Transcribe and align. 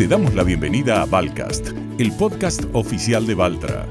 Te 0.00 0.08
damos 0.08 0.34
la 0.34 0.44
bienvenida 0.44 1.02
a 1.02 1.04
Valcast, 1.04 1.72
el 1.98 2.10
podcast 2.12 2.64
oficial 2.72 3.26
de 3.26 3.34
Valtra. 3.34 3.86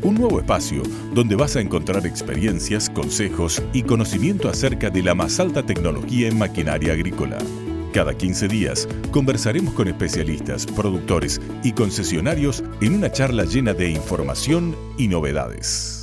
Un 0.00 0.14
nuevo 0.14 0.40
espacio 0.40 0.82
donde 1.12 1.36
vas 1.36 1.56
a 1.56 1.60
encontrar 1.60 2.06
experiencias, 2.06 2.88
consejos 2.88 3.62
y 3.74 3.82
conocimiento 3.82 4.48
acerca 4.48 4.88
de 4.88 5.02
la 5.02 5.14
más 5.14 5.38
alta 5.40 5.62
tecnología 5.62 6.28
en 6.28 6.38
maquinaria 6.38 6.94
agrícola. 6.94 7.36
Cada 7.92 8.16
15 8.16 8.48
días 8.48 8.88
conversaremos 9.10 9.74
con 9.74 9.88
especialistas, 9.88 10.64
productores 10.64 11.38
y 11.62 11.72
concesionarios 11.72 12.64
en 12.80 12.94
una 12.94 13.12
charla 13.12 13.44
llena 13.44 13.74
de 13.74 13.90
información 13.90 14.74
y 14.96 15.08
novedades. 15.08 16.01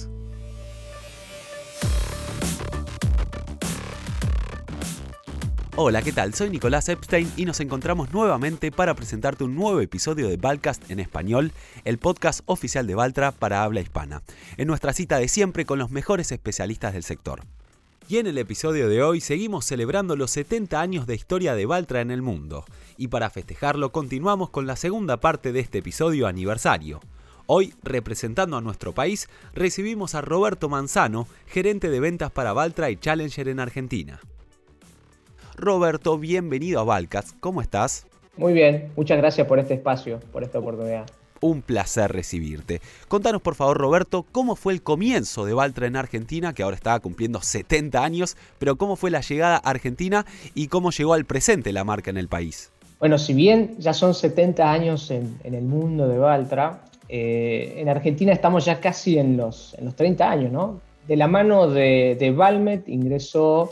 Hola, 5.82 6.02
¿qué 6.02 6.12
tal? 6.12 6.34
Soy 6.34 6.50
Nicolás 6.50 6.90
Epstein 6.90 7.32
y 7.38 7.46
nos 7.46 7.62
encontramos 7.62 8.12
nuevamente 8.12 8.70
para 8.70 8.96
presentarte 8.96 9.46
un 9.46 9.56
nuevo 9.56 9.80
episodio 9.80 10.28
de 10.28 10.36
Valcast 10.36 10.92
en 10.92 11.00
español, 11.00 11.54
el 11.86 12.00
podcast 12.00 12.42
oficial 12.48 12.86
de 12.86 12.96
Valtra 12.96 13.32
para 13.32 13.64
habla 13.64 13.80
hispana, 13.80 14.22
en 14.58 14.68
nuestra 14.68 14.92
cita 14.92 15.20
de 15.20 15.30
siempre 15.30 15.64
con 15.64 15.80
los 15.80 15.90
mejores 15.90 16.34
especialistas 16.34 16.92
del 16.92 17.04
sector. 17.04 17.44
Y 18.10 18.18
en 18.18 18.28
el 18.28 18.38
episodio 18.38 18.90
de 18.90 19.02
hoy 19.02 19.22
seguimos 19.22 19.64
celebrando 19.64 20.18
los 20.18 20.32
70 20.32 20.82
años 20.82 21.08
de 21.08 21.16
historia 21.16 21.56
de 21.56 21.66
Valtra 21.66 22.02
en 22.02 22.12
el 22.12 22.22
mundo, 22.22 22.66
y 22.98 23.08
para 23.08 23.30
festejarlo 23.30 23.94
continuamos 23.94 24.50
con 24.50 24.68
la 24.68 24.76
segunda 24.76 25.22
parte 25.22 25.54
de 25.54 25.62
este 25.62 25.78
episodio 25.78 26.28
aniversario. 26.28 27.00
Hoy, 27.46 27.74
representando 27.84 28.58
a 28.58 28.62
nuestro 28.62 28.92
país, 28.92 29.30
recibimos 29.54 30.14
a 30.14 30.20
Roberto 30.20 30.68
Manzano, 30.68 31.26
gerente 31.48 31.90
de 31.90 32.02
ventas 32.02 32.32
para 32.32 32.52
Valtra 32.52 32.90
y 32.90 32.98
Challenger 32.98 33.48
en 33.48 33.62
Argentina. 33.62 34.20
Roberto, 35.60 36.18
bienvenido 36.18 36.80
a 36.80 36.84
Valcas. 36.86 37.36
¿Cómo 37.42 37.62
estás? 37.62 38.08
Muy 38.38 38.54
bien, 38.54 38.92
muchas 38.96 39.18
gracias 39.18 39.46
por 39.46 39.60
este 39.60 39.74
espacio, 39.74 40.22
por 40.32 40.44
esta 40.44 40.60
oportunidad. 40.60 41.06
Un 41.42 41.62
placer 41.62 42.12
recibirte. 42.12 42.80
Contanos 43.10 43.42
por 43.42 43.56
favor, 43.56 43.78
Roberto, 43.78 44.26
cómo 44.32 44.56
fue 44.56 44.72
el 44.72 44.82
comienzo 44.82 45.46
de 45.46 45.54
Valtra 45.54 45.88
en 45.88 45.98
Argentina, 45.98 46.54
que 46.54 46.64
ahora 46.64 46.76
está 46.76 46.98
cumpliendo 47.02 47.42
70 47.42 48.02
años, 48.02 48.38
pero 48.58 48.78
cómo 48.78 48.96
fue 48.96 49.12
la 49.12 49.20
llegada 49.20 49.58
a 49.58 49.70
Argentina 49.70 50.26
y 50.56 50.68
cómo 50.68 50.92
llegó 50.92 51.14
al 51.14 51.26
presente 51.26 51.74
la 51.74 51.84
marca 51.84 52.10
en 52.10 52.18
el 52.18 52.30
país. 52.30 52.72
Bueno, 53.00 53.18
si 53.18 53.34
bien 53.34 53.76
ya 53.80 53.94
son 53.94 54.14
70 54.14 54.72
años 54.72 55.12
en, 55.12 55.38
el 55.44 55.64
mundo 55.64 56.08
de 56.08 56.18
Valtra, 56.18 56.86
eh, 57.10 57.76
en 57.78 57.90
Argentina 57.90 58.32
estamos 58.32 58.64
ya 58.64 58.80
casi 58.80 59.18
en 59.18 59.36
los, 59.36 59.74
en 59.78 59.86
los 59.86 59.96
30 59.96 60.30
años, 60.30 60.52
¿no? 60.54 60.82
De 61.08 61.18
la 61.18 61.28
mano 61.28 61.68
de, 61.68 62.16
de 62.20 62.32
Valmet 62.32 62.88
ingresó 62.88 63.68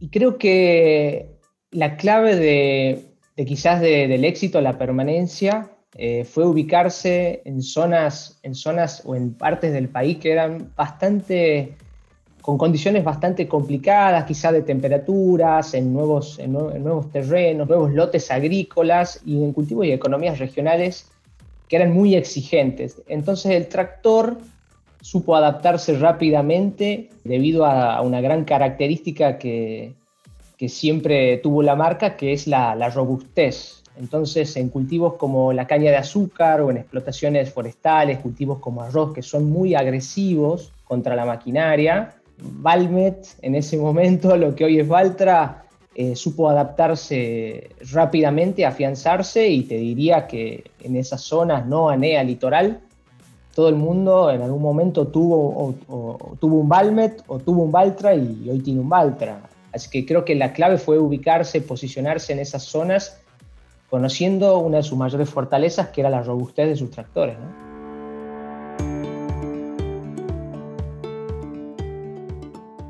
y 0.00 0.08
creo 0.08 0.38
que 0.38 1.36
la 1.70 1.96
clave 1.96 2.34
de, 2.36 3.44
quizás 3.44 3.80
del 3.80 4.24
éxito, 4.24 4.60
la 4.60 4.78
permanencia, 4.78 5.70
eh, 5.94 6.24
fue 6.24 6.46
ubicarse 6.46 7.42
en 7.44 7.62
zonas, 7.62 8.38
en 8.42 8.54
zonas 8.54 9.02
o 9.04 9.14
en 9.14 9.34
partes 9.34 9.72
del 9.72 9.88
país 9.88 10.18
que 10.18 10.32
eran 10.32 10.72
bastante, 10.74 11.76
con 12.40 12.56
condiciones 12.56 13.04
bastante 13.04 13.46
complicadas, 13.46 14.24
quizás 14.24 14.52
de 14.52 14.62
temperaturas, 14.62 15.74
en 15.74 15.92
nuevos, 15.92 16.38
en 16.38 16.52
nuevos 16.52 17.10
terrenos, 17.10 17.68
nuevos 17.68 17.92
lotes 17.92 18.30
agrícolas 18.30 19.20
y 19.26 19.44
en 19.44 19.52
cultivos 19.52 19.84
y 19.86 19.92
economías 19.92 20.38
regionales 20.38 21.10
que 21.68 21.76
eran 21.76 21.92
muy 21.92 22.14
exigentes. 22.14 23.02
Entonces 23.06 23.52
el 23.52 23.68
tractor 23.68 24.38
supo 25.00 25.36
adaptarse 25.36 25.96
rápidamente 25.98 27.10
debido 27.24 27.64
a 27.64 28.00
una 28.02 28.20
gran 28.20 28.44
característica 28.44 29.38
que, 29.38 29.94
siempre 30.68 31.38
tuvo 31.38 31.62
la 31.62 31.74
marca, 31.74 32.16
que 32.16 32.32
es 32.32 32.46
la, 32.46 32.90
robustez. 32.90 33.82
Entonces, 33.96 34.56
en 34.56 34.68
cultivos 34.68 35.14
como 35.14 35.52
la 35.52 35.66
caña 35.66 35.90
de 35.90 35.96
azúcar 35.96 36.60
o 36.60 36.70
en 36.70 36.78
explotaciones 36.78 37.52
forestales, 37.52 38.18
cultivos 38.18 38.58
como 38.58 38.82
arroz, 38.82 39.12
que 39.14 39.22
son 39.22 39.50
muy 39.50 39.74
agresivos 39.74 40.72
contra 40.84 41.16
la 41.16 41.24
maquinaria, 41.24 42.14
Valmet, 42.42 43.26
en 43.42 43.54
ese 43.54 43.76
momento, 43.76 44.36
lo 44.38 44.54
que 44.54 44.64
hoy 44.64 44.80
es 44.80 44.88
Valtra, 44.88 45.64
eh, 45.94 46.14
supo 46.14 46.48
adaptarse 46.48 47.70
rápidamente, 47.92 48.64
afianzarse 48.64 49.48
y 49.48 49.62
te 49.64 49.76
diría 49.76 50.26
que 50.26 50.70
en 50.82 50.96
esas 50.96 51.20
zonas 51.22 51.66
no 51.66 51.90
anea 51.90 52.22
litoral, 52.22 52.80
todo 53.54 53.68
el 53.68 53.74
mundo 53.74 54.30
en 54.30 54.42
algún 54.42 54.62
momento 54.62 55.08
tuvo, 55.08 55.74
tuvo 56.38 56.56
un 56.56 56.68
Valmet 56.68 57.22
o 57.26 57.38
tuvo 57.38 57.64
un 57.64 57.72
Valtra 57.72 58.14
y 58.14 58.48
hoy 58.48 58.60
tiene 58.60 58.80
un 58.80 58.88
Valtra. 58.88 59.42
Así 59.72 59.88
que 59.90 60.04
creo 60.06 60.24
que 60.24 60.34
la 60.34 60.52
clave 60.52 60.78
fue 60.78 60.98
ubicarse, 60.98 61.60
posicionarse 61.60 62.32
en 62.32 62.40
esas 62.40 62.62
zonas, 62.64 63.20
conociendo 63.88 64.58
una 64.58 64.78
de 64.78 64.82
sus 64.82 64.98
mayores 64.98 65.28
fortalezas, 65.30 65.88
que 65.88 66.00
era 66.00 66.10
la 66.10 66.22
robustez 66.22 66.68
de 66.68 66.76
sus 66.76 66.90
tractores. 66.90 67.36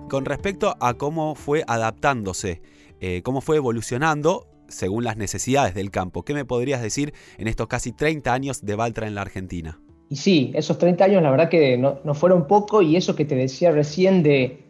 Con 0.09 0.25
respecto 0.25 0.77
a 0.81 0.95
cómo 0.95 1.35
fue 1.37 1.63
adaptándose, 1.67 2.63
eh, 3.01 3.23
cómo 3.23 3.41
fue 3.41 3.57
evolucionando 3.57 4.49
según 4.69 5.05
las 5.05 5.17
necesidades 5.17 5.75
del 5.75 5.91
campo, 5.91 6.25
¿qué 6.25 6.35
me 6.35 6.45
podrías 6.45 6.83
decir 6.83 7.15
en 7.39 7.49
estos 7.49 7.67
casi 7.69 7.93
30 7.93 8.33
años 8.33 8.65
de 8.65 8.77
Valtra 8.77 9.07
en 9.07 9.15
la 9.15 9.23
Argentina? 9.23 9.81
Y 10.11 10.17
sí, 10.17 10.51
esos 10.55 10.77
30 10.77 11.05
años 11.05 11.23
la 11.23 11.31
verdad 11.31 11.49
que 11.49 11.79
no, 11.79 12.15
fueron 12.15 12.49
poco 12.49 12.83
y 12.83 12.97
eso 12.97 13.15
que 13.15 13.25
te 13.25 13.37
decía 13.37 13.71
recién 13.71 14.25
de 14.25 14.65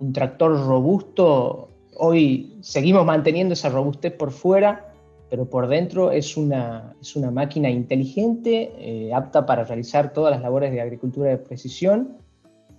un 0.00 0.12
tractor 0.12 0.66
robusto, 0.66 1.68
hoy 1.96 2.58
seguimos 2.60 3.06
manteniendo 3.06 3.54
esa 3.54 3.68
robustez 3.68 4.12
por 4.12 4.32
fuera, 4.32 4.92
pero 5.30 5.48
por 5.48 5.68
dentro 5.68 6.10
es 6.10 6.36
una, 6.36 6.96
es 7.00 7.14
una 7.14 7.30
máquina 7.30 7.70
inteligente, 7.70 8.72
eh, 8.78 9.14
apta 9.14 9.46
para 9.46 9.62
realizar 9.62 10.12
todas 10.12 10.32
las 10.32 10.42
labores 10.42 10.72
de 10.72 10.80
agricultura 10.80 11.30
de 11.30 11.38
precisión 11.38 12.16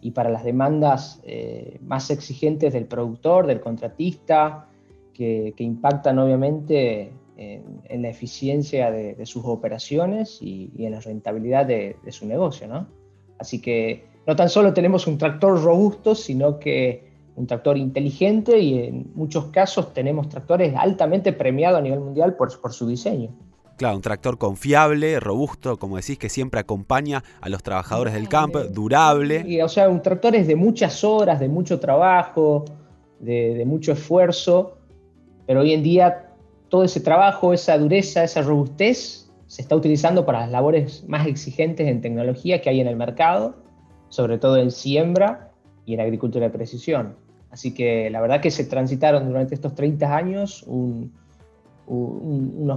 y 0.01 0.11
para 0.11 0.29
las 0.29 0.43
demandas 0.43 1.21
eh, 1.23 1.79
más 1.81 2.09
exigentes 2.11 2.73
del 2.73 2.87
productor, 2.87 3.47
del 3.47 3.61
contratista, 3.61 4.67
que, 5.13 5.53
que 5.55 5.63
impactan 5.63 6.19
obviamente 6.19 7.13
en, 7.37 8.01
la 8.01 8.09
eficiencia 8.09 8.91
de, 8.91 9.25
sus 9.25 9.43
operaciones 9.45 10.39
y, 10.41 10.71
en 10.77 10.91
la 10.91 10.99
rentabilidad 10.99 11.65
de, 11.65 11.95
su 12.09 12.25
negocio. 12.25 12.67
¿no? 12.67 12.87
Así 13.39 13.61
que 13.61 14.05
no 14.27 14.35
tan 14.35 14.49
solo 14.49 14.73
tenemos 14.73 15.07
un 15.07 15.17
tractor 15.17 15.61
robusto, 15.61 16.15
sino 16.15 16.59
que 16.59 17.11
un 17.35 17.47
tractor 17.47 17.77
inteligente 17.77 18.59
y 18.59 18.79
en 18.79 19.11
muchos 19.15 19.45
casos 19.45 19.93
tenemos 19.93 20.29
tractores 20.29 20.75
altamente 20.75 21.33
premiados 21.33 21.79
a 21.79 21.81
nivel 21.81 22.01
mundial 22.01 22.35
por, 22.35 22.59
por 22.59 22.73
su 22.73 22.87
diseño. 22.87 23.29
Claro, 23.77 23.95
un 23.95 24.01
tractor 24.03 24.37
confiable, 24.37 25.19
robusto, 25.19 25.77
como 25.77 25.95
decís, 25.95 26.19
que 26.19 26.29
siempre 26.29 26.59
acompaña 26.59 27.23
a 27.39 27.49
los 27.49 27.63
trabajadores 27.63 28.13
del 28.13 28.29
campo, 28.29 28.59
durable. 28.65 29.43
Y, 29.47 29.59
o 29.61 29.69
sea, 29.69 29.89
un 29.89 30.03
tractor 30.03 30.35
es 30.35 30.45
de 30.45 30.55
muchas 30.55 31.03
horas, 31.03 31.39
de 31.39 31.49
mucho 31.49 31.79
trabajo, 31.79 32.65
de, 33.19 33.55
de 33.55 33.65
mucho 33.65 33.93
esfuerzo, 33.93 34.77
pero 35.47 35.61
hoy 35.61 35.73
en 35.73 35.81
día 35.81 36.30
todo 36.71 36.85
ese 36.85 37.01
trabajo, 37.01 37.51
esa 37.51 37.77
dureza, 37.77 38.23
esa 38.23 38.41
robustez 38.41 39.29
se 39.45 39.61
está 39.61 39.75
utilizando 39.75 40.25
para 40.25 40.39
las 40.39 40.51
labores 40.51 41.03
más 41.05 41.27
exigentes 41.27 41.85
en 41.85 41.99
tecnología 41.99 42.61
que 42.61 42.69
hay 42.69 42.79
en 42.79 42.87
el 42.87 42.95
mercado, 42.95 43.57
sobre 44.07 44.37
todo 44.37 44.55
en 44.55 44.71
siembra 44.71 45.51
y 45.85 45.95
en 45.95 45.99
agricultura 45.99 46.45
de 46.45 46.51
precisión. 46.51 47.17
Así 47.49 47.73
que 47.73 48.09
la 48.09 48.21
verdad 48.21 48.39
que 48.39 48.51
se 48.51 48.63
transitaron 48.63 49.27
durante 49.27 49.53
estos 49.53 49.75
30 49.75 50.15
años 50.15 50.63
unos 50.65 51.09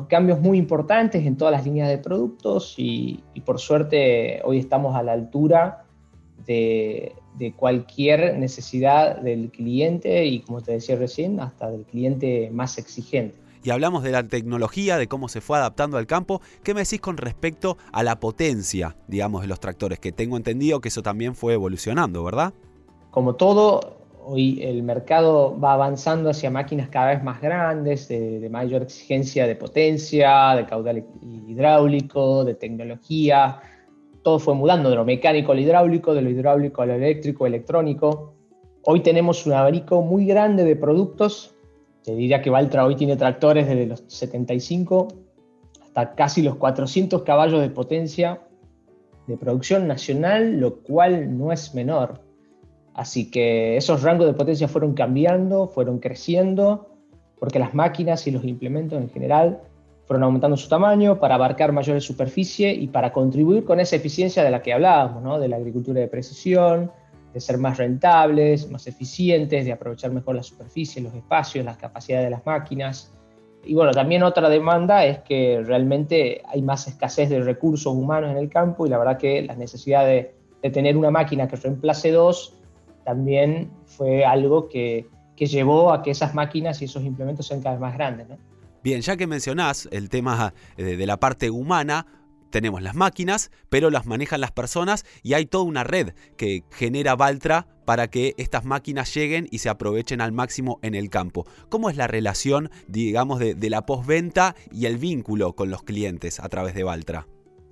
cambios 0.09 0.41
muy 0.41 0.59
importantes 0.59 1.25
en 1.25 1.37
todas 1.37 1.53
las 1.53 1.65
líneas 1.65 1.89
de 1.89 1.99
productos 1.99 2.75
y, 2.77 3.23
por 3.47 3.61
suerte 3.61 4.41
hoy 4.43 4.59
estamos 4.59 4.97
a 4.97 5.05
la 5.05 5.13
altura 5.13 5.85
de, 6.45 7.15
de, 7.39 7.53
cualquier 7.53 8.37
necesidad 8.39 9.21
del 9.21 9.53
cliente 9.53 10.25
y 10.25 10.41
como 10.41 10.63
te 10.63 10.73
decía 10.73 10.97
recién, 10.97 11.39
hasta 11.39 11.71
del 11.71 11.85
cliente 11.85 12.51
más 12.53 12.77
exigente 12.77 13.44
y 13.65 13.71
hablamos 13.71 14.03
de 14.03 14.13
la 14.13 14.23
tecnología, 14.29 14.99
de 14.99 15.09
cómo 15.09 15.29
se 15.29 15.41
fue 15.41 15.57
adaptando 15.57 15.97
al 15.97 16.07
campo. 16.07 16.43
¿Qué 16.63 16.75
me 16.75 16.81
decís 16.81 17.01
con 17.01 17.17
respecto 17.17 17.79
a 17.93 18.03
la 18.03 18.21
potencia, 18.21 18.95
digamos, 19.09 19.41
de 19.41 19.49
los 19.49 19.59
tractores? 19.59 19.99
Que 19.99 20.13
tengo 20.13 20.37
entendido 20.37 20.83
que 20.83 20.89
eso 20.89 21.03
también 21.03 21.35
fue 21.35 21.55
evolucionando, 21.55 22.23
¿verdad? 22.23 22.53
Como 23.11 23.37
todo, 23.37 23.97
hoy 24.23 24.63
el 24.63 24.83
mercado 24.83 25.59
va 25.59 25.73
avanzando 25.73 26.29
hacia 26.29 26.51
máquinas 26.51 26.91
cada 26.91 27.15
vez 27.15 27.25
más 27.25 27.41
grandes, 27.41 28.07
de, 28.09 28.47
mayor 28.51 28.83
exigencia 28.83 29.47
de 29.47 29.57
potencia, 29.57 30.55
de 30.57 30.67
caudal 30.67 31.03
hidráulico, 31.23 32.45
de 32.45 32.55
tecnología. 32.55 33.61
Todo 34.23 34.39
fue 34.41 34.55
mudando 34.55 34.91
de 34.91 34.97
lo 34.97 35.07
mecánico 35.07 35.53
al 35.53 35.61
hidráulico, 35.61 36.13
de 36.13 36.21
lo 36.21 36.29
hidráulico 36.29 36.83
a 36.83 36.87
lo 36.87 36.93
eléctrico, 36.93 37.47
electrónico. 37.47 38.35
Hoy 38.83 39.01
tenemos 39.01 39.47
un 39.47 39.55
abanico 39.55 40.03
muy 40.03 40.27
grande 40.27 40.65
de 40.65 40.77
productos 40.77 41.54
te 42.05 42.15
diría 42.15 42.43
que 42.43 42.51
Valtra 42.51 42.85
hoy 42.85 42.97
tiene 42.97 43.17
tractores 43.17 43.67
desde 43.67 43.87
los 43.87 44.05
75 44.07 45.09
hasta 45.83 46.15
casi 46.15 46.43
los 46.43 46.57
400 46.57 47.23
caballos 47.23 47.61
de 47.61 47.71
potencia 47.71 48.43
de 49.27 49.39
producción 49.39 49.89
nacional, 49.89 50.61
lo 50.61 50.83
cual 50.83 51.39
no 51.39 51.51
es 51.51 51.75
menor. 51.75 52.21
Así 52.93 53.31
que 53.31 53.77
esos 53.77 54.03
rangos 54.03 54.27
de 54.27 54.35
potencia 54.35 54.69
fueron 54.69 54.93
cambiando, 54.93 55.67
fueron 55.67 55.99
creciendo, 55.99 56.91
porque 57.39 57.59
las 57.59 57.75
máquinas 57.75 58.27
y 58.27 58.31
los 58.31 58.45
implementos 58.45 59.01
en 59.01 59.09
general 59.09 59.63
fueron 60.07 60.25
aumentando 60.25 60.59
su 60.59 60.69
tamaño 60.69 61.19
para 61.19 61.37
abarcar 61.37 61.73
mayores 61.73 62.05
superficie 62.05 62.73
y 62.73 62.89
para 62.89 63.13
contribuir 63.13 63.65
con 63.65 63.81
esa 63.81 63.97
eficiencia 63.97 64.45
de 64.45 64.51
la 64.51 64.61
que 64.63 64.75
hablábamos, 64.75 65.23
¿no? 65.23 65.41
de 65.41 65.49
la 65.49 65.57
agricultura 65.57 66.01
de 66.01 66.09
precisión, 66.09 66.93
de 67.35 67.41
ser 67.41 67.59
más 67.59 67.79
rentables, 67.79 68.71
más 68.71 68.87
eficientes, 68.87 69.65
de 69.65 69.73
aprovechar 69.73 70.13
mejor 70.13 70.37
la 70.37 70.43
superficie, 70.45 71.03
los 71.03 71.13
espacios, 71.13 71.65
las 71.65 71.77
capacidades 71.77 72.27
de 72.27 72.31
las 72.31 72.47
máquinas. 72.47 73.13
Y 73.65 73.75
bueno, 73.75 73.91
también 73.91 74.23
otra 74.23 74.49
demanda 74.49 75.05
es 75.05 75.19
que 75.21 75.61
realmente 75.65 76.43
hay 76.47 76.63
más 76.63 76.87
escasez 76.87 77.29
de 77.31 77.41
recursos 77.41 77.93
humanos 77.93 78.31
en 78.31 78.37
el 78.37 78.49
campo 78.49 78.87
y 78.87 78.91
la 78.91 78.99
verdad 78.99 79.19
que 79.19 79.43
la 79.43 79.57
necesidad 79.57 80.07
de, 80.07 80.33
tener 80.73 80.97
una 80.97 81.11
máquina 81.11 81.47
que 81.47 81.57
reemplace 81.57 82.11
dos 82.11 82.57
también 83.05 83.71
fue 83.85 84.25
algo 84.25 84.67
que, 84.71 85.07
que 85.37 85.45
llevó 85.45 85.93
a 85.93 86.03
que 86.03 86.13
esas 86.13 86.35
máquinas 86.35 86.81
y 86.81 86.87
esos 86.87 87.05
implementos 87.05 87.47
sean 87.47 87.61
cada 87.61 87.75
vez 87.75 87.81
más 87.83 87.95
grandes. 87.95 88.29
¿no? 88.31 88.39
Bien, 88.83 89.03
ya 89.03 89.17
que 89.19 89.27
mencionás 89.27 89.89
el 89.93 90.09
tema 90.09 90.55
eh, 90.79 90.97
de 90.97 91.07
la 91.07 91.19
parte 91.19 91.51
humana, 91.51 92.07
tenemos 92.55 92.83
las 92.83 92.95
máquinas, 92.95 93.51
pero 93.69 93.91
las 93.91 94.07
manejan 94.07 94.41
las 94.41 94.53
personas 94.53 95.05
y 95.25 95.35
hay 95.35 95.45
toda 95.45 95.65
una 95.65 95.83
red 95.83 96.11
que 96.37 96.63
genera 96.71 97.17
Valtra 97.17 97.67
para 97.85 98.07
que 98.07 98.35
estas 98.39 98.65
máquinas 98.65 99.13
lleguen 99.13 99.49
y 99.51 99.59
se 99.59 99.69
aprovechen 99.69 100.21
al 100.21 100.31
máximo 100.31 100.79
en 100.83 100.95
el 100.95 101.11
campo. 101.11 101.47
¿Cómo 101.69 101.91
es 101.91 101.97
la 101.97 102.07
relación, 102.07 102.71
digamos, 102.87 103.41
de, 103.41 103.71
la 103.71 103.87
postventa 103.87 104.55
y 104.71 104.87
el 104.87 104.99
vínculo 104.99 105.57
con 105.57 105.69
los 105.69 105.83
clientes 105.83 106.39
a 106.39 106.49
través 106.49 106.77
de 106.77 106.85
Valtra? 106.85 107.27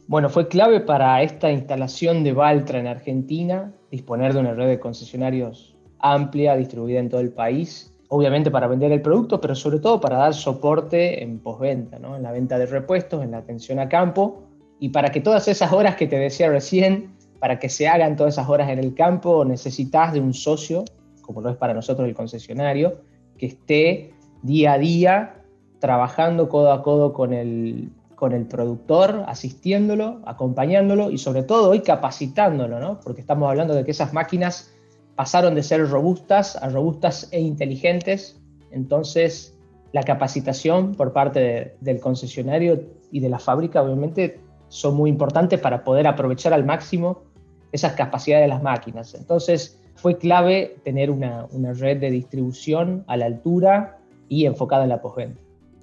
Bueno, 0.09 0.29
fue 0.29 0.49
clave 0.49 0.81
para 0.81 1.23
esta 1.23 1.53
instalación 1.53 2.25
de 2.25 2.33
Valtra 2.33 2.81
en 2.81 2.89
Argentina 2.89 3.73
disponer 3.93 4.35
de 4.35 4.41
una 4.41 4.53
red 4.53 4.67
de 4.67 4.81
concesionarios 4.81 5.77
amplia, 6.01 6.57
distribuida 6.57 6.99
en 6.99 7.09
todo 7.09 7.21
el 7.21 7.31
país 7.31 7.93
obviamente 8.15 8.51
para 8.51 8.67
vender 8.67 8.93
el 8.93 9.01
producto, 9.01 9.41
pero 9.41 9.55
sobre 9.55 9.79
todo 9.79 9.99
para 9.99 10.19
dar 10.19 10.35
soporte 10.35 11.23
en 11.23 11.39
postventa, 11.39 11.97
en 11.97 12.23
la 12.23 12.31
venta 12.31 12.59
de 12.59 12.67
repuestos, 12.67 13.25
en 13.25 13.31
la 13.31 13.39
atención 13.39 13.79
a 13.79 13.89
campo, 13.89 14.52
y 14.83 14.89
para 14.89 15.13
que 15.13 15.21
todas 15.21 15.47
esas 15.47 15.73
horas 15.73 15.95
que 15.95 16.09
te 16.09 16.19
decía 16.19 16.51
recién, 16.51 17.13
para 17.39 17.61
que 17.61 17.69
se 17.69 17.87
hagan 17.87 18.17
todas 18.17 18.35
esas 18.35 18.49
horas 18.49 18.69
en 18.69 18.81
el 18.81 18.97
campo, 18.97 19.45
necesitas 19.45 20.13
de 20.13 20.19
un 20.19 20.35
socio, 20.35 20.85
como 21.21 21.41
lo 21.41 21.51
es 21.51 21.57
para 21.57 21.73
nosotros 21.73 22.09
el 22.09 22.17
concesionario, 22.17 22.97
que 23.39 23.47
esté 23.47 24.13
día 24.43 24.73
a 24.73 24.79
día 24.79 25.35
trabajando 25.79 26.49
codo 26.49 26.73
a 26.73 26.83
codo 26.83 27.13
con 27.13 27.33
el, 27.33 27.93
con 28.17 28.33
el 28.33 28.45
productor, 28.47 29.23
asistiéndolo, 29.29 30.21
acompañándolo 30.25 31.13
y 31.13 31.19
sobre 31.19 31.45
todo 31.45 31.71
hoy 31.71 31.83
capacitándolo, 31.83 32.81
¿no? 32.81 32.99
porque 33.05 33.21
estamos 33.21 33.49
hablando 33.49 33.75
de 33.75 33.85
que 33.85 33.93
esas 33.93 34.13
máquinas 34.13 34.75
pasaron 35.15 35.55
de 35.55 35.63
ser 35.63 35.89
robustas 35.89 36.57
a 36.57 36.69
robustas 36.71 37.29
e 37.31 37.41
inteligentes. 37.41 38.37
Entonces, 38.73 39.57
la 39.93 40.03
capacitación 40.03 40.97
por 40.97 41.13
parte 41.13 41.77
del 41.81 42.01
concesionario 42.01 42.83
y 43.13 43.21
de 43.21 43.29
la 43.29 43.39
fábrica, 43.39 43.81
obviamente, 43.81 44.41
son 44.73 44.95
muy 44.95 45.11
importantes 45.11 45.61
para 45.61 45.85
poder 45.85 46.07
aprovechar 46.07 46.55
al 46.55 46.65
máximo 46.65 47.25
esas 47.73 47.93
capacidades 47.93 48.45
de 48.45 48.49
las 48.49 48.63
máquinas. 48.63 49.13
Entonces, 49.13 49.79
fue 49.97 50.17
clave 50.17 50.77
tener 50.83 51.11
una, 51.11 51.47
red 51.75 51.99
de 51.99 52.11
distribución 52.11 53.05
a 53.07 53.19
la 53.19 53.27
altura 53.27 53.99
y 54.31 54.47
enfocada 54.47 54.85
en 54.85 54.89
la 54.89 55.03
postventa. 55.03 55.39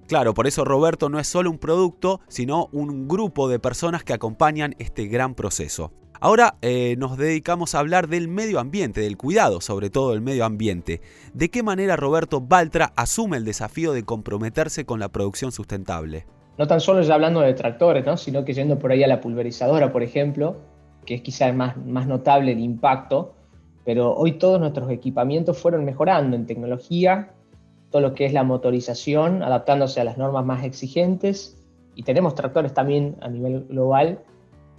Claro, 0.08 0.34
por 0.34 0.48
eso 0.48 0.66
Roberto 0.66 1.08
no 1.08 1.20
es 1.20 1.28
solo 1.28 1.52
un 1.52 1.60
producto, 1.60 2.20
sino 2.30 2.68
un 2.72 3.08
grupo 3.08 3.48
de 3.48 3.60
personas 3.60 4.04
que 4.04 4.14
acompañan 4.14 4.74
este 4.80 5.06
gran 5.06 5.36
proceso. 5.36 5.92
Ahora 6.20 6.58
eh, 6.64 6.96
nos 6.98 7.16
dedicamos 7.16 7.76
a 7.76 7.80
hablar 7.80 8.08
del 8.08 8.28
medio 8.28 8.60
ambiente, 8.60 9.02
del 9.02 9.18
cuidado 9.18 9.62
sobre 9.62 9.92
todo 9.92 10.12
del 10.12 10.22
medio 10.22 10.46
ambiente. 10.46 11.00
¿De 11.36 11.50
qué 11.50 11.62
manera 11.62 11.96
Roberto 11.96 12.42
Baltra 12.42 12.92
asume 12.96 13.38
el 13.38 13.46
desafío 13.46 13.94
de 13.94 14.04
comprometerse 14.04 14.84
con 14.84 15.00
la 15.00 15.10
producción 15.10 15.52
sustentable? 15.52 16.26
No 16.60 16.68
tan 16.68 16.82
solo 16.82 17.02
ya 17.02 17.14
hablando 17.14 17.40
de 17.40 17.54
tractores, 17.54 18.06
¿no? 18.06 18.18
sino 18.18 18.44
que 18.44 18.54
yendo 18.54 18.78
por 18.78 18.92
ahí 18.92 19.02
a 19.02 19.08
la 19.08 19.22
pulverizadora, 19.22 19.94
por 19.94 20.04
ejemplo, 20.04 20.58
que 21.06 21.14
es 21.16 21.22
quizás 21.22 21.56
más, 21.56 21.78
más 21.78 22.06
notable 22.06 22.52
el 22.52 22.60
impacto, 22.60 23.34
pero 23.86 24.14
hoy 24.14 24.34
todos 24.34 24.60
nuestros 24.60 24.92
equipamientos 24.92 25.58
fueron 25.58 25.86
mejorando 25.86 26.36
en 26.36 26.46
tecnología, 26.46 27.32
todo 27.92 28.02
lo 28.02 28.14
que 28.14 28.26
es 28.26 28.34
la 28.34 28.44
motorización, 28.44 29.42
adaptándose 29.42 30.02
a 30.02 30.04
las 30.04 30.18
normas 30.18 30.44
más 30.44 30.66
exigentes, 30.66 31.58
y 31.96 32.04
tenemos 32.04 32.36
tractores 32.36 32.74
también 32.74 33.16
a 33.22 33.30
nivel 33.30 33.64
global 33.70 34.20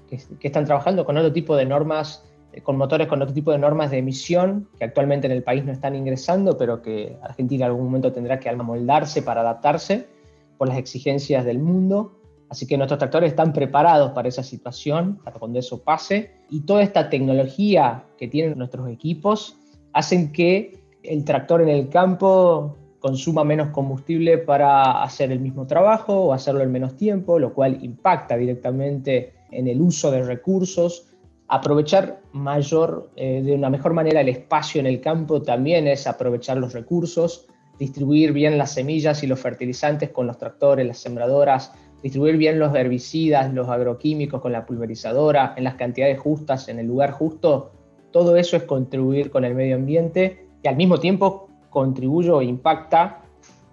que, 0.06 0.18
están 0.46 0.66
trabajando 0.66 1.06
con 1.06 1.16
otro 1.16 1.32
tipo 1.32 1.56
de 1.56 1.64
normas, 1.64 2.26
eh, 2.52 2.60
con 2.60 2.76
motores 2.76 3.06
con 3.06 3.22
otro 3.22 3.32
tipo 3.32 3.52
de 3.52 3.58
normas 3.58 3.90
de 3.90 3.96
emisión, 3.96 4.68
que 4.76 4.84
actualmente 4.84 5.28
en 5.28 5.32
el 5.32 5.42
país 5.42 5.64
no 5.64 5.72
están 5.72 5.94
ingresando, 5.94 6.58
pero 6.58 6.82
que 6.82 7.16
Argentina 7.22 7.64
en 7.64 7.70
algún 7.70 7.86
momento 7.86 8.12
tendrá 8.12 8.38
que 8.38 8.50
amoldarse 8.50 9.22
para 9.22 9.40
adaptarse 9.40 10.19
por 10.60 10.68
las 10.68 10.76
exigencias 10.76 11.46
del 11.46 11.58
mundo. 11.58 12.20
Así 12.50 12.66
que 12.66 12.76
nuestros 12.76 12.98
tractores 12.98 13.30
están 13.30 13.54
preparados 13.54 14.12
para 14.12 14.28
esa 14.28 14.42
situación, 14.42 15.18
para 15.24 15.38
cuando 15.38 15.58
eso 15.58 15.82
pase. 15.82 16.32
Y 16.50 16.66
toda 16.66 16.82
esta 16.82 17.08
tecnología 17.08 18.04
que 18.18 18.28
tienen 18.28 18.58
nuestros 18.58 18.86
equipos 18.90 19.56
hacen 19.94 20.32
que 20.32 20.78
el 21.02 21.24
tractor 21.24 21.62
en 21.62 21.70
el 21.70 21.88
campo 21.88 22.76
consuma 22.98 23.42
menos 23.42 23.68
combustible 23.68 24.36
para 24.36 25.02
hacer 25.02 25.32
el 25.32 25.40
mismo 25.40 25.66
trabajo 25.66 26.24
o 26.24 26.34
hacerlo 26.34 26.60
en 26.60 26.70
menos 26.70 26.94
tiempo, 26.94 27.38
lo 27.38 27.54
cual 27.54 27.82
impacta 27.82 28.36
directamente 28.36 29.32
en 29.50 29.66
el 29.66 29.80
uso 29.80 30.10
de 30.10 30.24
recursos. 30.24 31.06
Aprovechar 31.48 32.20
mayor, 32.32 33.10
eh, 33.16 33.40
de 33.42 33.54
una 33.54 33.70
mejor 33.70 33.94
manera 33.94 34.20
el 34.20 34.28
espacio 34.28 34.78
en 34.78 34.86
el 34.86 35.00
campo 35.00 35.40
también 35.40 35.88
es 35.88 36.06
aprovechar 36.06 36.58
los 36.58 36.74
recursos, 36.74 37.46
distribuir 37.80 38.34
bien 38.34 38.58
las 38.58 38.74
semillas 38.74 39.22
y 39.22 39.26
los 39.26 39.40
fertilizantes 39.40 40.10
con 40.10 40.26
los 40.26 40.36
tractores, 40.36 40.86
las 40.86 40.98
sembradoras, 40.98 41.72
distribuir 42.02 42.36
bien 42.36 42.58
los 42.58 42.74
herbicidas, 42.74 43.52
los 43.54 43.70
agroquímicos 43.70 44.42
con 44.42 44.52
la 44.52 44.66
pulverizadora, 44.66 45.54
en 45.56 45.64
las 45.64 45.76
cantidades 45.76 46.20
justas, 46.20 46.68
en 46.68 46.78
el 46.78 46.86
lugar 46.86 47.12
justo. 47.12 47.72
Todo 48.10 48.36
eso 48.36 48.58
es 48.58 48.64
contribuir 48.64 49.30
con 49.30 49.46
el 49.46 49.54
medio 49.54 49.76
ambiente 49.76 50.46
y 50.62 50.68
al 50.68 50.76
mismo 50.76 51.00
tiempo 51.00 51.48
contribuye 51.70 52.30
o 52.30 52.42
impacta 52.42 53.22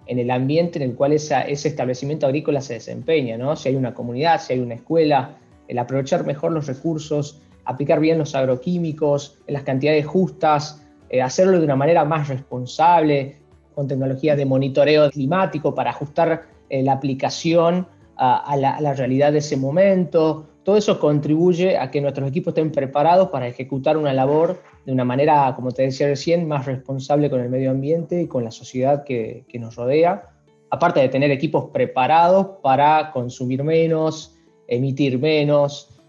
en 0.06 0.18
el 0.18 0.30
ambiente 0.30 0.78
en 0.78 0.88
el 0.90 0.96
cual 0.96 1.12
ese 1.12 1.44
establecimiento 1.50 2.26
agrícola 2.26 2.62
se 2.62 2.74
desempeña, 2.74 3.36
¿no? 3.36 3.56
Si 3.56 3.68
hay 3.68 3.76
una 3.76 3.92
comunidad, 3.92 4.40
si 4.40 4.54
hay 4.54 4.60
una 4.60 4.74
escuela, 4.74 5.36
el 5.68 5.78
aprovechar 5.78 6.24
mejor 6.24 6.52
los 6.52 6.66
recursos, 6.66 7.42
aplicar 7.66 8.00
bien 8.00 8.16
los 8.16 8.34
agroquímicos 8.34 9.38
en 9.46 9.52
las 9.52 9.64
cantidades 9.64 10.06
justas, 10.06 10.82
eh, 11.10 11.20
hacerlo 11.20 11.58
de 11.58 11.64
una 11.64 11.76
manera 11.76 12.06
más 12.06 12.28
responsable, 12.28 13.36
con 13.78 13.86
tecnologías 13.86 14.36
de 14.36 14.44
monitoreo 14.44 15.08
climático 15.08 15.72
para 15.72 15.90
ajustar 15.90 16.46
eh, 16.68 16.82
la 16.82 16.94
aplicación 16.94 17.86
a, 18.16 18.56
la, 18.56 18.92
realidad 18.92 19.30
de 19.30 19.38
ese 19.38 19.56
momento. 19.56 20.48
Todo 20.64 20.76
eso 20.76 20.98
contribuye 20.98 21.78
a 21.78 21.88
que 21.88 22.00
nuestros 22.00 22.28
equipos 22.28 22.50
estén 22.50 22.72
preparados 22.72 23.28
para 23.28 23.46
ejecutar 23.46 23.96
una 23.96 24.12
labor 24.12 24.60
de 24.84 24.90
una 24.90 25.04
manera, 25.04 25.52
como 25.54 25.70
te 25.70 25.82
decía 25.82 26.08
recién, 26.08 26.48
más 26.48 26.66
responsable 26.66 27.30
con 27.30 27.38
el 27.38 27.50
medio 27.50 27.70
ambiente 27.70 28.22
y 28.22 28.26
con 28.26 28.42
la 28.42 28.50
sociedad 28.50 29.04
que, 29.04 29.44
que 29.46 29.60
nos 29.60 29.76
rodea. 29.76 30.28
Aparte 30.70 30.98
de 30.98 31.08
tener 31.08 31.30
equipos 31.30 31.66
preparados 31.72 32.58
para 32.60 33.12
consumir 33.12 33.62
menos, 33.62 34.36
emitir 34.66 35.20
menos. 35.20 36.02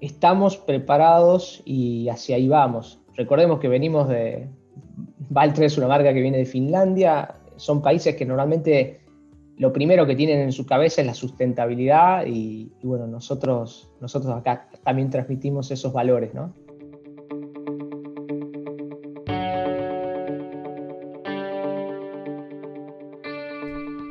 Estamos 0.00 0.56
preparados 0.56 1.60
y 1.66 2.08
hacia 2.08 2.36
ahí 2.36 2.48
vamos. 2.48 2.98
Recordemos 3.14 3.60
que 3.60 3.68
venimos 3.68 4.08
de... 4.08 4.48
Valtre 5.30 5.66
es 5.66 5.76
una 5.76 5.88
marca 5.88 6.12
que 6.12 6.20
viene 6.20 6.38
de 6.38 6.46
Finlandia. 6.46 7.36
Son 7.56 7.82
países 7.82 8.16
que 8.16 8.24
normalmente 8.24 9.00
lo 9.56 9.72
primero 9.72 10.06
que 10.06 10.14
tienen 10.14 10.40
en 10.40 10.52
su 10.52 10.64
cabeza 10.64 11.00
es 11.00 11.06
la 11.06 11.14
sustentabilidad 11.14 12.26
y, 12.26 12.72
y 12.80 12.86
bueno, 12.86 13.06
nosotros, 13.06 13.90
nosotros 14.00 14.34
acá 14.34 14.68
también 14.84 15.10
transmitimos 15.10 15.70
esos 15.70 15.92
valores, 15.92 16.32
¿no? 16.32 16.54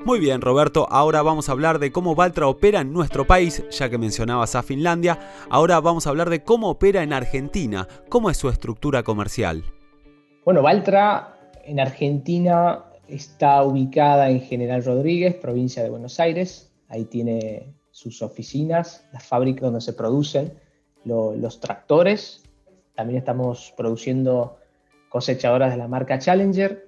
Muy 0.08 0.22
bien, 0.22 0.40
Roberto, 0.40 0.88
ahora 0.90 1.22
vamos 1.22 1.50
a 1.50 1.52
hablar 1.52 1.80
de 1.80 1.92
cómo 1.92 2.16
Valtra 2.16 2.48
opera 2.48 2.80
en 2.80 2.94
nuestro 2.94 3.28
país, 3.28 3.62
ya 3.72 3.90
que 3.90 3.98
mencionabas 3.98 4.56
a 4.56 4.64
Finlandia. 4.64 5.20
Ahora 5.50 5.82
vamos 5.82 6.08
a 6.08 6.12
hablar 6.12 6.30
de 6.30 6.44
cómo 6.44 6.70
opera 6.70 7.04
en 7.04 7.12
Argentina, 7.12 7.90
cómo 8.08 8.30
es 8.30 8.38
su 8.38 8.48
estructura 8.48 9.04
comercial. 9.04 9.66
Bueno, 10.48 10.62
Valtra 10.62 11.36
en 11.66 11.78
Argentina 11.78 12.86
está 13.10 13.64
ubicada 13.64 14.30
en 14.30 14.40
General 14.40 14.82
Rodríguez, 14.82 15.36
provincia 15.36 15.84
de 15.84 15.90
Buenos 15.90 16.22
Aires. 16.22 16.72
Ahí 16.88 17.04
tiene 17.04 17.74
sus 17.92 18.22
oficinas, 18.22 19.06
las 19.12 19.26
fábricas 19.26 19.64
donde 19.64 19.82
se 19.82 19.92
producen 19.92 20.54
los 21.04 21.60
tractores. 21.60 22.44
También 22.96 23.18
estamos 23.20 23.74
produciendo 23.76 24.58
cosechadoras 25.10 25.72
de 25.72 25.78
la 25.80 25.90
marca 25.90 26.18
Challenger 26.18 26.88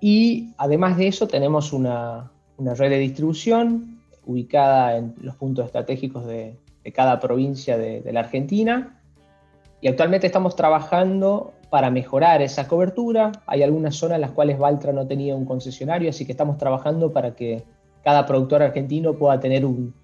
y 0.00 0.54
además 0.56 0.96
de 0.96 1.08
eso 1.08 1.28
tenemos 1.28 1.74
una, 1.74 2.32
red 2.56 2.88
de 2.88 2.98
distribución 2.98 4.00
ubicada 4.24 4.96
en 4.96 5.14
los 5.20 5.36
puntos 5.36 5.66
estratégicos 5.66 6.24
de, 6.24 6.56
cada 6.94 7.20
provincia 7.20 7.76
de, 7.76 8.10
la 8.10 8.20
Argentina. 8.20 9.02
Y 9.82 9.88
actualmente 9.88 10.26
estamos 10.26 10.56
trabajando 10.56 11.52
para 11.70 11.90
mejorar 11.90 12.42
esa 12.42 12.68
cobertura. 12.68 13.32
Hay 13.46 13.62
algunas 13.62 13.94
zonas 13.94 14.16
en 14.16 14.22
las 14.22 14.32
cuales 14.32 14.58
Valtra 14.58 14.92
no 14.92 15.06
tenía 15.06 15.34
un 15.34 15.46
concesionario, 15.46 16.10
así 16.10 16.26
que 16.26 16.32
estamos 16.32 16.58
trabajando 16.58 17.12
para 17.12 17.34
que 17.34 17.62
cada 18.04 18.26
productor 18.26 18.62
argentino 18.62 19.14
pueda 19.14 19.40
tener 19.40 19.64
un 19.64 19.94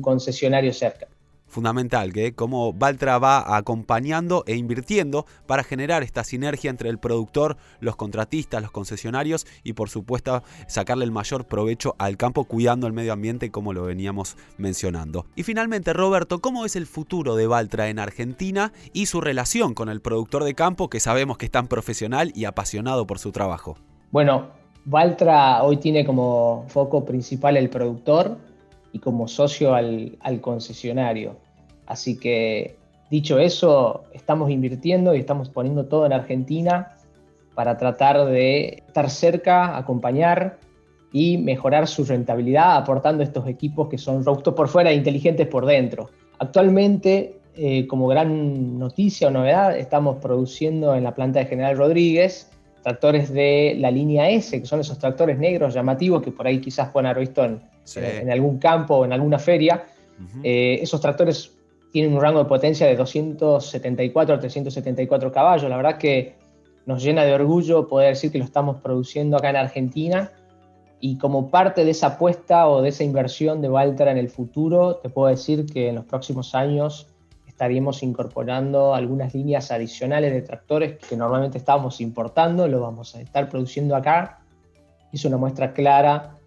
concesionario 0.00 0.72
cerca 0.72 1.08
fundamental, 1.50 2.12
que 2.12 2.32
como 2.32 2.72
Valtra 2.72 3.18
va 3.18 3.56
acompañando 3.56 4.44
e 4.46 4.56
invirtiendo 4.56 5.26
para 5.46 5.64
generar 5.64 6.02
esta 6.02 6.24
sinergia 6.24 6.70
entre 6.70 6.88
el 6.88 6.98
productor, 6.98 7.56
los 7.80 7.96
contratistas, 7.96 8.62
los 8.62 8.70
concesionarios 8.70 9.46
y 9.62 9.74
por 9.74 9.90
supuesto 9.90 10.42
sacarle 10.66 11.04
el 11.04 11.10
mayor 11.10 11.46
provecho 11.46 11.94
al 11.98 12.16
campo 12.16 12.44
cuidando 12.44 12.86
el 12.86 12.92
medio 12.92 13.12
ambiente 13.12 13.50
como 13.50 13.72
lo 13.72 13.82
veníamos 13.82 14.36
mencionando. 14.56 15.26
Y 15.36 15.42
finalmente, 15.42 15.92
Roberto, 15.92 16.40
¿cómo 16.40 16.64
es 16.64 16.76
el 16.76 16.86
futuro 16.86 17.36
de 17.36 17.46
Valtra 17.46 17.88
en 17.88 17.98
Argentina 17.98 18.72
y 18.92 19.06
su 19.06 19.20
relación 19.20 19.74
con 19.74 19.88
el 19.88 20.00
productor 20.00 20.44
de 20.44 20.54
campo 20.54 20.88
que 20.88 21.00
sabemos 21.00 21.36
que 21.36 21.46
es 21.46 21.52
tan 21.52 21.66
profesional 21.66 22.32
y 22.34 22.44
apasionado 22.44 23.06
por 23.06 23.18
su 23.18 23.32
trabajo? 23.32 23.76
Bueno, 24.10 24.48
Valtra 24.84 25.62
hoy 25.62 25.76
tiene 25.76 26.04
como 26.04 26.64
foco 26.68 27.04
principal 27.04 27.56
el 27.56 27.68
productor, 27.68 28.38
y 28.92 28.98
como 28.98 29.28
socio 29.28 29.74
al, 29.74 30.18
concesionario. 30.40 31.36
Así 31.86 32.18
que, 32.18 32.76
dicho 33.10 33.38
eso, 33.38 34.04
estamos 34.12 34.50
invirtiendo 34.50 35.14
y 35.14 35.18
estamos 35.18 35.48
poniendo 35.48 35.86
todo 35.86 36.06
en 36.06 36.12
Argentina 36.12 36.96
para 37.54 37.76
tratar 37.76 38.26
de 38.26 38.82
estar 38.86 39.10
cerca, 39.10 39.76
acompañar 39.76 40.58
y 41.12 41.38
mejorar 41.38 41.88
su 41.88 42.04
rentabilidad 42.04 42.76
aportando 42.76 43.22
estos 43.22 43.48
equipos 43.48 43.88
que 43.88 43.98
son 43.98 44.24
robustos 44.24 44.54
por 44.54 44.68
fuera 44.68 44.90
e 44.90 44.94
inteligentes 44.94 45.46
por 45.48 45.66
dentro. 45.66 46.10
Actualmente, 46.38 47.40
eh, 47.56 47.86
como 47.88 48.06
gran 48.06 48.78
noticia 48.78 49.28
o 49.28 49.30
novedad, 49.30 49.76
estamos 49.76 50.18
produciendo 50.18 50.94
en 50.94 51.02
la 51.02 51.14
planta 51.14 51.40
de 51.40 51.46
General 51.46 51.76
Rodríguez 51.76 52.50
tractores 52.82 53.32
de 53.32 53.74
la 53.78 53.90
línea 53.90 54.30
S, 54.30 54.58
que 54.58 54.66
son 54.66 54.80
esos 54.80 54.98
tractores 54.98 55.38
negros 55.38 55.74
llamativos 55.74 56.22
que 56.22 56.32
por 56.32 56.46
ahí 56.46 56.60
quizás 56.60 56.88
pueden 56.90 57.06
haber 57.06 57.24
en, 57.96 58.30
algún 58.30 58.58
campo 58.58 58.96
o 58.96 59.04
en 59.04 59.12
alguna 59.12 59.38
feria. 59.38 59.84
Eh, 60.42 60.78
esos 60.82 61.00
tractores 61.00 61.52
tienen 61.92 62.14
un 62.14 62.20
rango 62.20 62.40
de 62.40 62.44
potencia 62.44 62.86
de 62.86 62.96
274 62.96 64.34
a 64.34 64.38
374 64.38 65.32
caballos. 65.32 65.68
La 65.68 65.76
verdad 65.76 65.98
que 65.98 66.34
nos 66.86 67.02
llena 67.02 67.24
de 67.24 67.34
orgullo 67.34 67.88
poder 67.88 68.10
decir 68.10 68.30
que 68.30 68.38
lo 68.38 68.44
estamos 68.44 68.80
produciendo 68.80 69.36
acá 69.36 69.50
en 69.50 69.56
Argentina. 69.56 70.32
Y 71.00 71.16
como 71.16 71.48
parte 71.48 71.84
de 71.84 71.92
esa 71.92 72.08
apuesta 72.08 72.68
o 72.68 72.82
de 72.82 72.90
esa 72.90 73.04
inversión 73.04 73.62
de 73.62 73.68
Valtra 73.68 74.10
en 74.10 74.18
el 74.18 74.28
futuro, 74.28 74.96
te 74.96 75.08
puedo 75.08 75.28
decir 75.28 75.66
que 75.66 75.88
en 75.88 75.94
los 75.94 76.04
próximos 76.04 76.54
años 76.54 77.06
estaríamos 77.46 78.02
incorporando 78.02 78.94
algunas 78.94 79.34
líneas 79.34 79.70
adicionales 79.70 80.32
de 80.32 80.42
tractores 80.42 80.98
que 80.98 81.16
normalmente 81.16 81.58
estábamos 81.58 82.00
importando, 82.00 82.68
lo 82.68 82.80
vamos 82.80 83.14
a 83.14 83.20
estar 83.20 83.48
produciendo 83.48 83.96
acá. 83.96 84.40
Es 85.12 85.24
una 85.24 85.38
muestra 85.38 85.72
clara 85.72 86.39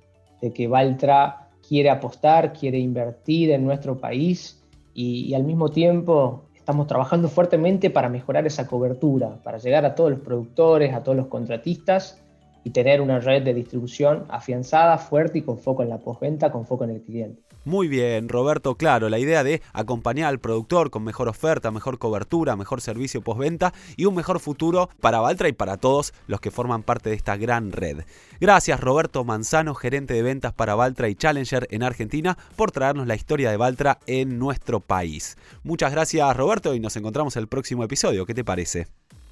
de 0.43 0.51
que 0.51 0.67
Valtra 0.67 1.47
quiere 1.65 1.89
apostar, 1.89 2.51
quiere 2.51 2.77
invertir 2.77 3.51
en 3.51 3.63
nuestro 3.63 3.97
país 3.97 4.61
y, 4.93 5.33
al 5.33 5.45
mismo 5.45 5.69
tiempo 5.69 6.43
estamos 6.53 6.85
trabajando 6.85 7.29
fuertemente 7.29 7.89
para 7.89 8.09
mejorar 8.09 8.45
esa 8.45 8.67
cobertura, 8.67 9.41
para 9.41 9.57
llegar 9.57 9.85
a 9.85 9.95
todos 9.95 10.11
los 10.11 10.19
productores, 10.19 10.93
a 10.93 11.01
todos 11.01 11.17
los 11.17 11.27
contratistas 11.27 12.21
y 12.65 12.71
tener 12.71 12.99
una 12.99 13.19
red 13.19 13.43
de 13.43 13.53
distribución 13.53 14.25
afianzada, 14.27 14.97
fuerte 14.97 15.39
y 15.39 15.41
con 15.43 15.57
foco 15.57 15.81
en 15.81 15.89
la 15.89 15.99
postventa, 15.99 16.51
con 16.51 16.65
foco 16.65 16.83
en 16.83 16.89
el 16.89 17.01
cliente. 17.01 17.41
Muy 17.65 17.87
bien, 17.87 18.27
Roberto, 18.27 18.75
claro, 18.75 19.07
la 19.07 19.19
idea 19.19 19.41
de 19.41 19.61
acompañar 19.71 20.27
al 20.27 20.39
productor 20.39 20.89
con 20.89 21.03
mejor 21.03 21.29
oferta, 21.29 21.71
mejor 21.71 21.97
cobertura, 21.97 22.57
mejor 22.57 22.81
servicio 22.81 23.21
postventa 23.21 23.73
y 23.95 24.03
un 24.03 24.15
mejor 24.15 24.41
futuro 24.41 24.89
para 24.99 25.21
Valtra 25.21 25.47
y 25.47 25.53
para 25.53 25.77
todos 25.77 26.13
los 26.27 26.41
que 26.41 26.51
forman 26.51 26.83
parte 26.83 27.09
de 27.09 27.15
esta 27.15 27.37
gran 27.37 27.71
red. 27.71 28.01
Gracias 28.41 28.81
Roberto 28.81 29.23
Manzano, 29.23 29.75
gerente 29.75 30.13
de 30.13 30.23
ventas 30.23 30.51
para 30.51 30.75
Valtra 30.75 31.07
y 31.07 31.15
Challenger 31.15 31.67
en 31.71 31.83
Argentina, 31.83 32.37
por 32.57 32.71
traernos 32.71 33.07
la 33.07 33.15
historia 33.15 33.49
de 33.49 33.55
Valtra 33.55 33.99
en 34.07 34.39
nuestro 34.39 34.81
país. 34.81 35.37
Muchas 35.63 35.93
gracias 35.93 36.35
Roberto 36.35 36.75
y 36.75 36.81
nos 36.81 36.97
encontramos 36.97 37.37
el 37.37 37.47
próximo 37.47 37.85
episodio. 37.85 38.25
¿Qué 38.25 38.33
te 38.33 38.43
parece? 38.43 38.87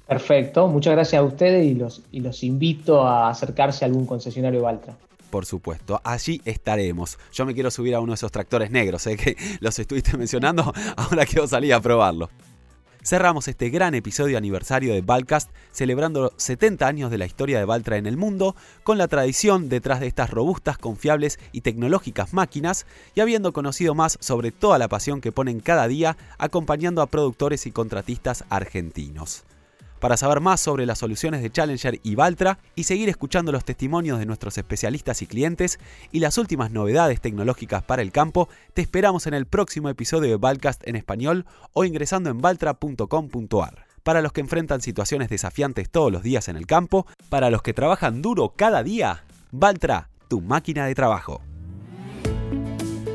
Perfecto, 0.08 0.68
muchas 0.68 0.94
gracias 0.94 1.20
a 1.20 1.24
ustedes 1.24 1.66
y 2.10 2.20
los, 2.20 2.42
invito 2.42 3.06
a 3.06 3.28
acercarse 3.28 3.84
a 3.84 3.88
algún 3.88 4.06
concesionario 4.06 4.62
Valtra 4.62 4.96
por 5.32 5.46
supuesto. 5.46 6.00
Allí 6.04 6.42
estaremos. 6.44 7.18
Yo 7.32 7.46
me 7.46 7.54
quiero 7.54 7.70
subir 7.70 7.94
a 7.94 8.00
uno 8.00 8.12
de 8.12 8.16
esos 8.16 8.30
tractores 8.30 8.70
negros, 8.70 9.04
¿eh? 9.08 9.16
que 9.22 9.36
los 9.60 9.76
estuviste 9.78 10.16
mencionando, 10.16 10.72
ahora 10.96 11.26
quiero 11.26 11.48
salir 11.48 11.74
a 11.74 11.80
probarlo. 11.80 12.30
Cerramos 13.02 13.48
este 13.48 13.68
gran 13.70 13.96
episodio 13.96 14.38
aniversario 14.38 14.92
de 14.92 15.00
Valcast 15.00 15.50
celebrando 15.72 16.32
70 16.36 16.86
años 16.86 17.10
de 17.10 17.18
la 17.18 17.26
historia 17.26 17.58
de 17.58 17.64
Valtra 17.64 17.96
en 17.96 18.06
el 18.06 18.16
mundo, 18.16 18.54
con 18.84 18.96
la 18.96 19.08
tradición 19.08 19.68
detrás 19.68 19.98
de 19.98 20.06
estas 20.06 20.30
robustas, 20.30 20.78
confiables 20.78 21.40
y 21.50 21.62
tecnológicas 21.62 22.32
máquinas, 22.32 22.86
y 23.16 23.20
habiendo 23.20 23.52
conocido 23.52 23.96
más 23.96 24.18
sobre 24.20 24.52
toda 24.52 24.78
la 24.78 24.86
pasión 24.86 25.20
que 25.20 25.32
ponen 25.32 25.58
cada 25.58 25.88
día 25.88 26.16
acompañando 26.38 27.02
a 27.02 27.06
productores 27.06 27.66
y 27.66 27.72
contratistas 27.72 28.44
argentinos. 28.50 29.44
Para 30.02 30.16
saber 30.16 30.40
más 30.40 30.60
sobre 30.60 30.84
las 30.84 30.98
soluciones 30.98 31.42
de 31.42 31.50
Challenger 31.50 32.00
y 32.02 32.16
Valtra 32.16 32.58
y 32.74 32.82
seguir 32.82 33.08
escuchando 33.08 33.52
los 33.52 33.64
testimonios 33.64 34.18
de 34.18 34.26
nuestros 34.26 34.58
especialistas 34.58 35.22
y 35.22 35.28
clientes 35.28 35.78
y 36.10 36.18
las 36.18 36.38
últimas 36.38 36.72
novedades 36.72 37.20
tecnológicas 37.20 37.84
para 37.84 38.02
el 38.02 38.10
campo, 38.10 38.48
te 38.74 38.82
esperamos 38.82 39.28
en 39.28 39.34
el 39.34 39.46
próximo 39.46 39.88
episodio 39.88 40.30
de 40.30 40.36
Valcast 40.38 40.82
en 40.88 40.96
español 40.96 41.46
o 41.72 41.84
ingresando 41.84 42.30
en 42.30 42.40
valtra.com.ar. 42.40 43.86
Para 44.02 44.22
los 44.22 44.32
que 44.32 44.40
enfrentan 44.40 44.80
situaciones 44.80 45.28
desafiantes 45.28 45.88
todos 45.88 46.10
los 46.10 46.24
días 46.24 46.48
en 46.48 46.56
el 46.56 46.66
campo, 46.66 47.06
para 47.28 47.48
los 47.50 47.62
que 47.62 47.72
trabajan 47.72 48.22
duro 48.22 48.54
cada 48.56 48.82
día, 48.82 49.24
Valtra, 49.52 50.10
tu 50.26 50.40
máquina 50.40 50.84
de 50.84 50.96
trabajo. 50.96 51.42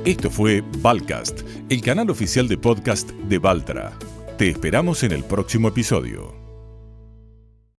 Esto 0.06 0.32
fue 0.32 0.64
Valcast, 0.78 1.42
el 1.68 1.82
canal 1.82 2.10
oficial 2.10 2.48
de 2.48 2.58
podcast 2.58 3.10
de 3.10 3.40
Valtra. 3.40 3.92
Te 4.38 4.50
esperamos 4.50 5.04
en 5.04 5.12
el 5.12 5.26
próximo 5.26 5.68
episodio. 5.68 6.47